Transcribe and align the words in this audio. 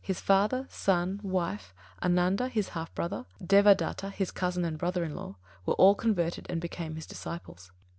His 0.03 0.19
father, 0.19 0.65
son, 0.67 1.19
wife, 1.21 1.75
Ānanda 2.01 2.49
(his 2.49 2.69
half 2.69 2.91
brother), 2.95 3.27
Devadatta 3.39 4.09
(his 4.09 4.31
cousin 4.31 4.65
and 4.65 4.75
brother 4.75 5.03
in 5.03 5.13
law), 5.13 5.35
were 5.63 5.75
all 5.75 5.93
converted 5.93 6.47
and 6.49 6.59
became 6.59 6.95
his 6.95 7.05
disciples. 7.05 7.71